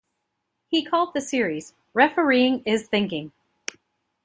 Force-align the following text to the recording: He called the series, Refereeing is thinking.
He 0.69 0.83
called 0.83 1.13
the 1.13 1.21
series, 1.21 1.75
Refereeing 1.93 2.63
is 2.65 2.87
thinking. 2.87 3.33